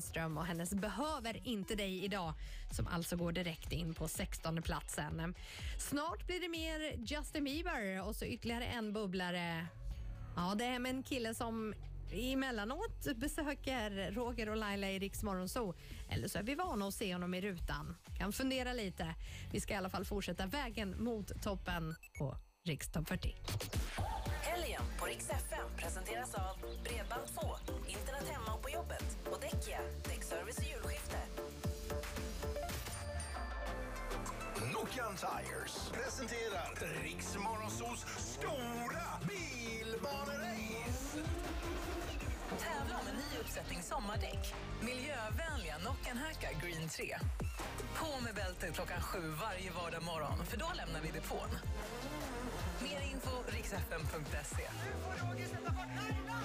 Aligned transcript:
Ström 0.00 0.38
och 0.38 0.46
hennes 0.46 0.74
Behöver 0.74 1.46
inte 1.46 1.74
dig 1.74 2.04
idag 2.04 2.34
som 2.70 2.86
alltså 2.86 3.16
går 3.16 3.32
direkt 3.32 3.72
in 3.72 3.94
på 3.94 4.08
16 4.08 4.62
platsen. 4.62 5.34
Snart 5.78 6.26
blir 6.26 6.40
det 6.40 6.48
mer 6.48 6.96
Justin 7.06 7.44
Bieber 7.44 8.02
och 8.02 8.16
så 8.16 8.24
ytterligare 8.24 8.64
en 8.64 8.92
bubblare. 8.92 9.66
Ja, 10.36 10.54
det 10.58 10.64
är 10.64 10.78
med 10.78 10.90
en 10.90 11.02
kille 11.02 11.34
som 11.34 11.74
emellanåt 12.12 13.16
besöker 13.16 14.12
Roger 14.12 14.48
och 14.48 14.56
Laila 14.56 14.90
i 14.90 14.98
Riks 14.98 15.22
Morgonzoo. 15.22 15.74
Eller 16.10 16.28
så 16.28 16.38
är 16.38 16.42
vi 16.42 16.54
vana 16.54 16.86
att 16.86 16.94
se 16.94 17.12
honom 17.12 17.34
i 17.34 17.40
rutan. 17.40 17.96
Kan 18.18 18.32
fundera 18.32 18.72
lite. 18.72 19.14
Vi 19.52 19.60
ska 19.60 19.74
i 19.74 19.76
alla 19.76 19.90
fall 19.90 20.04
fortsätta 20.04 20.46
vägen 20.46 21.04
mot 21.04 21.42
toppen 21.42 21.94
på 22.18 22.36
Rikstopp 22.64 23.08
40. 23.08 23.34
Helgen 24.42 24.82
på 24.98 25.06
Rix 25.06 25.30
FM 25.30 25.66
presenteras 25.76 26.34
av 26.34 26.56
Bredband2, 26.84 27.71
presenterar 36.22 37.02
Riksmorgonsols 37.02 38.06
stora 38.16 39.06
bilbanerace. 39.28 41.18
Tävla 42.58 42.94
om 43.00 43.06
en 43.10 43.16
ny 43.16 43.38
uppsättning 43.40 43.82
sommardäck. 43.82 44.54
Miljövänliga 44.80 45.78
Nokian 45.78 46.16
Hackar 46.18 46.52
Green 46.62 46.88
3. 46.88 47.18
På 47.94 48.20
med 48.20 48.34
bältet 48.34 48.74
klockan 48.74 49.00
sju 49.00 49.20
varje 49.20 49.70
vardag 49.70 50.02
morgon, 50.02 50.46
för 50.46 50.56
då 50.56 50.70
lämnar 50.74 51.00
vi 51.00 51.10
depån. 51.10 51.50
Mer 52.82 53.00
info 53.12 53.36
riksfm.se. 53.48 54.66
Riksmorgonsos 55.22 55.22
stora 55.22 55.32
bilbanerace 55.36 56.41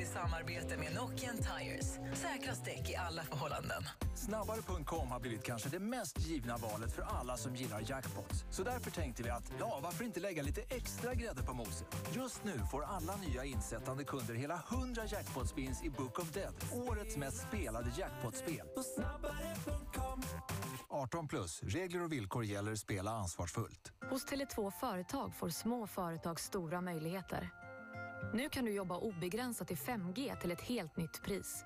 i 0.00 0.06
samarbete 0.06 0.76
med 0.76 0.94
Nokian 0.94 1.36
Tires. 1.36 1.98
Säkrast 2.14 2.64
däck 2.64 2.90
i 2.90 2.96
alla 2.96 3.22
förhållanden. 3.22 3.82
Snabbare.com 4.14 5.08
har 5.08 5.20
blivit 5.20 5.44
kanske 5.44 5.68
det 5.68 5.78
mest 5.78 6.26
givna 6.26 6.56
valet 6.56 6.92
för 6.92 7.02
alla 7.02 7.36
som 7.36 7.56
gillar 7.56 7.84
jackpots. 7.90 8.44
Så 8.50 8.62
därför 8.62 8.90
tänkte 8.90 9.22
vi 9.22 9.30
att, 9.30 9.52
ja, 9.58 9.80
varför 9.82 10.04
inte 10.04 10.20
lägga 10.20 10.42
lite 10.42 10.60
extra 10.60 11.14
grädde 11.14 11.42
på 11.42 11.54
moset? 11.54 11.86
Just 12.14 12.44
nu 12.44 12.58
får 12.70 12.84
alla 12.84 13.16
nya 13.16 13.44
insättande 13.44 14.04
kunder 14.04 14.34
hela 14.34 14.62
100 14.72 15.02
jackpot-spins 15.06 15.84
i 15.84 15.90
Book 15.90 16.18
of 16.18 16.32
Dead, 16.32 16.54
årets 16.72 17.16
mest 17.16 17.48
spelade 17.48 17.90
jackpot-spel. 17.98 18.66
18 20.88 21.28
plus, 21.28 21.62
regler 21.62 22.04
och 22.04 22.12
villkor 22.12 22.44
gäller, 22.44 22.74
spela 22.74 23.10
ansvarsfullt. 23.10 23.92
Hos 24.10 24.26
Tele2 24.26 24.70
Företag 24.70 25.34
får 25.34 25.48
små 25.48 25.86
företag 25.86 26.40
stora 26.40 26.80
möjligheter. 26.80 27.50
Nu 28.34 28.48
kan 28.48 28.64
du 28.64 28.72
jobba 28.72 28.98
obegränsat 28.98 29.70
i 29.70 29.74
5G 29.74 30.40
till 30.40 30.50
ett 30.50 30.60
helt 30.60 30.96
nytt 30.96 31.22
pris. 31.22 31.64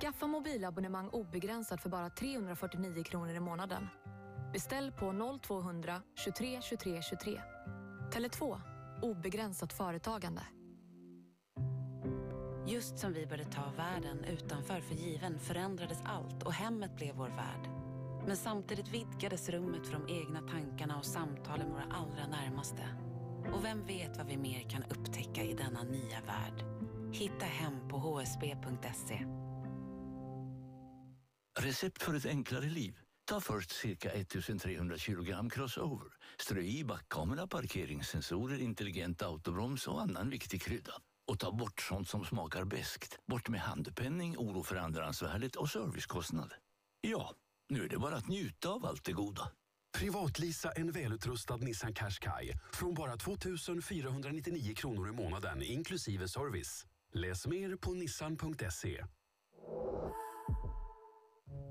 Skaffa 0.00 0.26
mobilabonnemang 0.26 1.08
obegränsat 1.08 1.82
för 1.82 1.90
bara 1.90 2.10
349 2.10 3.04
kronor 3.04 3.34
i 3.34 3.40
månaden. 3.40 3.88
Beställ 4.52 4.92
på 4.92 5.38
0200 5.42 6.02
23 6.14 6.60
23 6.62 7.02
23. 7.02 7.40
Tele2. 8.12 8.60
Obegränsat 9.02 9.72
företagande. 9.72 10.42
Just 12.66 12.98
som 12.98 13.12
vi 13.12 13.26
började 13.26 13.50
ta 13.50 13.72
världen 13.76 14.24
utanför 14.24 14.80
för 14.80 14.94
given 14.94 15.38
förändrades 15.38 15.98
allt 16.04 16.42
och 16.42 16.52
hemmet 16.52 16.96
blev 16.96 17.14
vår 17.16 17.28
värld. 17.28 17.68
Men 18.26 18.36
samtidigt 18.36 18.88
vidgades 18.88 19.48
rummet 19.48 19.86
för 19.86 19.92
de 19.92 20.14
egna 20.14 20.40
tankarna 20.40 20.98
och 20.98 21.06
samtalen 21.06 21.68
med 21.68 21.74
våra 21.74 21.96
allra 21.96 22.26
närmaste. 22.26 22.88
Och 23.52 23.64
vem 23.64 23.86
vet 23.86 24.16
vad 24.16 24.26
vi 24.26 24.36
mer 24.36 24.70
kan 24.70 24.82
upptäcka 24.82 25.42
i 25.42 25.54
denna 25.54 25.82
nya 25.82 26.20
värld? 26.20 26.64
Hitta 27.12 27.44
hem 27.44 27.88
på 27.88 27.98
hsb.se. 27.98 29.26
Recept 31.60 32.02
för 32.02 32.14
ett 32.14 32.26
enklare 32.26 32.64
liv. 32.64 32.98
Ta 33.24 33.40
först 33.40 33.70
cirka 33.70 34.10
1300 34.10 34.96
kilogram 34.98 35.50
crossover. 35.50 36.08
Strö 36.38 36.60
i 36.60 36.84
backkamera, 36.84 37.46
parkeringssensorer, 37.46 38.60
intelligent 38.60 39.22
autobroms 39.22 39.86
och 39.86 40.02
annan 40.02 40.30
viktig 40.30 40.62
krydda. 40.62 40.92
Och 41.26 41.38
ta 41.38 41.52
bort 41.52 41.80
sånt 41.80 42.08
som 42.08 42.24
smakar 42.24 42.64
beskt. 42.64 43.18
Bort 43.26 43.48
med 43.48 43.60
handpenning, 43.60 44.38
oro 44.38 44.62
för 44.62 44.76
andrahandsvärdet 44.76 45.56
och 45.56 45.70
servicekostnad. 45.70 46.52
Ja, 47.00 47.34
nu 47.68 47.84
är 47.84 47.88
det 47.88 47.98
bara 47.98 48.16
att 48.16 48.28
njuta 48.28 48.68
av 48.68 48.86
allt 48.86 49.04
det 49.04 49.12
goda. 49.12 49.50
Privatlisa 49.94 50.70
en 50.70 50.90
välutrustad 50.90 51.56
Nissan 51.56 51.92
Qashqai 51.94 52.52
från 52.72 52.94
bara 52.94 53.16
2 53.16 53.36
499 53.82 54.74
kronor 54.76 55.08
i 55.08 55.12
månaden 55.12 55.62
inklusive 55.62 56.28
service. 56.28 56.86
Läs 57.12 57.46
mer 57.46 57.76
på 57.76 57.94
nissan.se. 57.94 59.04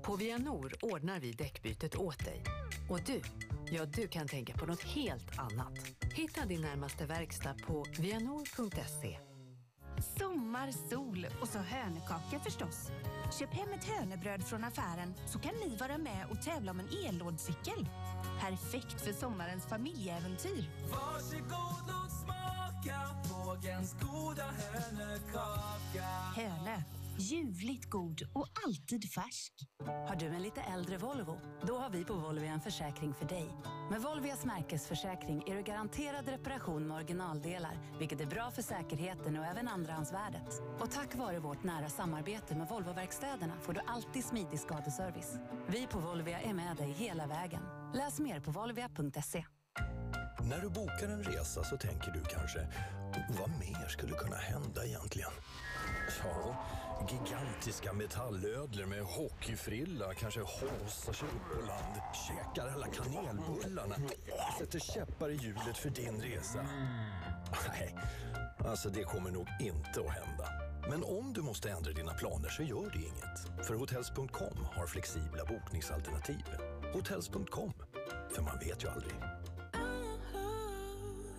På 0.04 0.16
Vianor 0.16 0.72
ordnar 0.82 1.20
vi 1.20 1.32
däckbytet 1.32 1.96
åt 1.96 2.24
dig. 2.24 2.44
Och 2.90 3.00
du, 3.06 3.22
ja 3.76 3.86
du 3.86 4.08
kan 4.08 4.28
tänka 4.28 4.52
på 4.52 4.66
något 4.66 4.82
helt 4.82 5.38
annat. 5.38 5.78
Hitta 6.14 6.46
din 6.46 6.60
närmaste 6.60 7.06
verkstad 7.06 7.54
på 7.66 7.84
vianor.se. 7.98 9.18
Sommar, 10.18 10.70
sol 10.90 11.26
och 11.40 11.48
så 11.48 11.58
hönökaka 11.58 12.40
förstås. 12.44 12.90
Köp 13.38 13.54
hem 13.54 13.72
ett 13.72 13.84
hönöbröd 13.84 14.44
från 14.44 14.64
affären 14.64 15.14
så 15.26 15.38
kan 15.38 15.54
ni 15.54 15.76
vara 15.76 15.98
med 15.98 16.26
och 16.30 16.42
tävla 16.42 16.70
om 16.70 16.80
en 16.80 16.88
ellådcykel. 17.06 17.88
Perfekt 18.40 19.00
för 19.00 19.12
sommarens 19.12 19.66
familjeäventyr. 19.66 20.70
Varsågod 20.90 21.88
och 22.04 22.12
smaka 22.12 23.00
Vågens 23.30 23.96
goda 24.00 24.44
hönökaka. 24.44 26.06
Hönö, 26.36 26.76
ljuvligt 27.18 27.90
god 27.90 28.22
och 28.32 28.46
alltid 28.66 29.10
färsk. 29.10 29.52
Har 30.08 30.16
du 30.16 30.26
en 30.26 30.42
lite 30.42 30.60
äldre 30.60 30.98
Volvo? 30.98 31.40
Då 31.66 31.78
har 31.78 31.90
vi 31.90 32.04
på 32.04 32.14
Volvo 32.14 32.44
en 32.44 32.60
försäkring 32.60 33.14
för 33.14 33.24
dig. 33.24 33.48
Med 33.90 34.02
Volvias 34.02 34.44
märkesförsäkring 34.44 35.42
är 35.46 35.54
du 35.54 35.62
garanterad 35.62 36.28
reparation 36.28 36.88
med 36.88 36.96
originaldelar, 36.96 37.78
vilket 37.98 38.20
är 38.20 38.26
bra 38.26 38.50
för 38.50 38.62
säkerheten 38.62 39.38
och 39.38 39.44
även 39.44 39.68
andrahandsvärdet. 39.68 40.62
Och 40.80 40.90
tack 40.90 41.14
vare 41.14 41.38
vårt 41.38 41.62
nära 41.62 41.88
samarbete 41.88 42.56
med 42.56 42.68
Volvoverkstäderna 42.68 43.54
får 43.60 43.72
du 43.72 43.80
alltid 43.86 44.24
smidig 44.24 44.60
skadeservice. 44.60 45.36
Vi 45.68 45.86
på 45.86 45.98
Volvia 45.98 46.40
är 46.40 46.54
med 46.54 46.76
dig 46.76 46.92
hela 46.92 47.26
vägen. 47.26 47.62
Läs 47.94 48.20
mer 48.20 48.40
på 48.40 48.50
volvia.se. 48.50 49.44
När 50.48 50.60
du 50.60 50.68
bokar 50.68 51.08
en 51.08 51.22
resa 51.22 51.64
så 51.64 51.76
tänker 51.76 52.12
du 52.12 52.20
kanske, 52.20 52.66
vad 53.28 53.50
mer 53.50 53.88
skulle 53.88 54.14
kunna 54.14 54.36
hända 54.36 54.84
egentligen? 54.86 55.30
Ja, 56.24 56.66
gigantiska 57.10 57.92
metallödlor 57.92 58.86
med 58.86 59.02
hockeyfrilla 59.02 60.14
kanske 60.14 60.40
hasar 60.40 61.12
sig 61.12 61.28
upp 61.28 61.60
på 61.60 61.66
land, 61.66 62.00
käkar 62.28 62.68
alla 62.72 62.86
kanelbullarna, 62.86 63.96
sätter 64.58 64.78
käppar 64.78 65.30
i 65.30 65.36
hjulet 65.36 65.78
för 65.78 65.90
din 65.90 66.22
resa. 66.22 66.66
Nej, 67.68 67.96
alltså 68.58 68.88
det 68.88 69.02
kommer 69.02 69.30
nog 69.30 69.48
inte 69.60 70.00
att 70.00 70.10
hända. 70.10 70.48
Men 70.90 71.04
om 71.04 71.32
du 71.32 71.42
måste 71.42 71.70
ändra 71.70 71.92
dina 71.92 72.14
planer 72.14 72.48
så 72.48 72.62
gör 72.62 72.90
det 72.90 72.98
inget. 72.98 73.66
För 73.66 73.74
Hotels.com 73.74 74.66
har 74.76 74.86
flexibla 74.86 75.44
bokningsalternativ. 75.44 76.44
Hotels.com, 76.92 77.72
för 78.34 78.42
man 78.42 78.58
vet 78.58 78.84
ju 78.84 78.88
aldrig. 78.88 79.14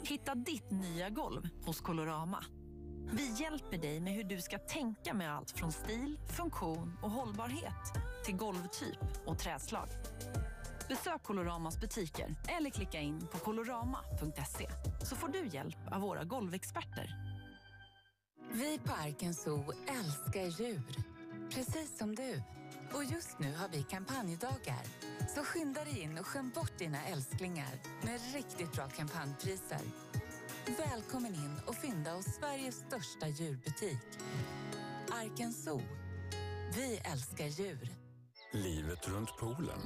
Hitta 0.07 0.35
ditt 0.35 0.71
nya 0.71 1.09
golv 1.09 1.49
hos 1.65 1.81
Colorama. 1.81 2.43
Vi 3.11 3.33
hjälper 3.41 3.77
dig 3.77 3.99
med 3.99 4.13
hur 4.13 4.23
du 4.23 4.41
ska 4.41 4.57
tänka 4.57 5.13
med 5.13 5.35
allt 5.35 5.51
från 5.51 5.71
stil, 5.71 6.19
funktion 6.37 6.97
och 7.03 7.11
hållbarhet 7.11 7.93
till 8.25 8.35
golvtyp 8.35 8.97
och 9.25 9.39
träslag. 9.39 9.87
Besök 10.89 11.23
Coloramas 11.23 11.79
butiker 11.79 12.35
eller 12.57 12.69
klicka 12.69 12.99
in 12.99 13.27
på 13.31 13.37
colorama.se 13.37 14.69
så 15.05 15.15
får 15.15 15.27
du 15.27 15.47
hjälp 15.47 15.77
av 15.91 16.01
våra 16.01 16.23
golvexperter. 16.23 17.15
Vi 18.51 18.79
på 18.79 18.93
Arken 18.93 19.33
Zoo 19.33 19.71
älskar 19.87 20.61
djur, 20.61 20.95
precis 21.49 21.97
som 21.97 22.15
du. 22.15 22.41
Och 22.93 23.03
just 23.03 23.39
nu 23.39 23.55
har 23.55 23.67
vi 23.69 23.83
kampanjdagar. 23.83 24.85
Så 25.27 25.43
skynda 25.43 25.83
dig 25.83 25.99
in 25.99 26.17
och 26.17 26.27
skäm 26.27 26.49
bort 26.55 26.77
dina 26.77 27.05
älsklingar 27.05 27.79
med 28.01 28.19
riktigt 28.33 28.71
bra 28.71 28.87
kampanjpriser. 28.87 29.79
Välkommen 30.77 31.35
in 31.35 31.59
och 31.65 31.75
fynda 31.75 32.11
hos 32.11 32.25
Sveriges 32.25 32.75
största 32.75 33.27
djurbutik. 33.27 33.99
Arken 35.11 35.53
Zoo. 35.53 35.81
Vi 36.75 37.01
älskar 37.13 37.45
djur. 37.45 37.89
Livet 38.51 39.07
runt 39.07 39.37
poolen 39.39 39.79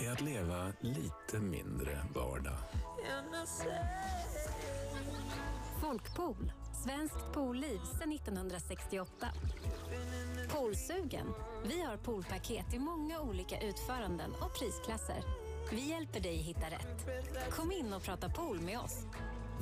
är 0.00 0.12
att 0.12 0.20
leva 0.20 0.72
lite 0.80 1.38
mindre 1.40 2.06
vardag. 2.14 2.58
Folkpool, 5.80 6.52
svenskt 6.84 7.32
poolliv 7.32 7.80
sedan 7.98 8.12
1968. 8.12 9.28
Poolsugen? 10.48 11.26
Vi 11.64 11.82
har 11.82 11.96
poolpaket 11.96 12.74
i 12.74 12.78
många 12.78 13.20
olika 13.20 13.60
utföranden 13.60 14.30
och 14.40 14.58
prisklasser. 14.58 15.22
Vi 15.72 15.90
hjälper 15.90 16.20
dig 16.20 16.36
hitta 16.36 16.66
rätt. 16.66 17.06
Kom 17.50 17.72
in 17.72 17.92
och 17.92 18.02
prata 18.02 18.28
pool 18.28 18.60
med 18.60 18.78
oss. 18.78 19.06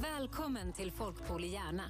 Välkommen 0.03 0.73
till 0.73 0.93
Folkpool 0.93 1.45
i 1.45 1.53
Järna. 1.53 1.85